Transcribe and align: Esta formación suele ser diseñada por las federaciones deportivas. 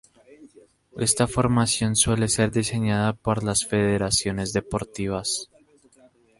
Esta 0.97 1.27
formación 1.27 1.95
suele 1.95 2.27
ser 2.27 2.49
diseñada 2.51 3.13
por 3.13 3.43
las 3.43 3.67
federaciones 3.67 4.51
deportivas. 4.51 5.51